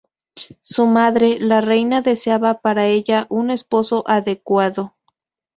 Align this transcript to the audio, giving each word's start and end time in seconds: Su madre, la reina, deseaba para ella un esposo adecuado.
Su 0.63 0.87
madre, 0.87 1.37
la 1.39 1.61
reina, 1.61 2.01
deseaba 2.01 2.61
para 2.61 2.87
ella 2.87 3.27
un 3.29 3.51
esposo 3.51 4.03
adecuado. 4.07 4.95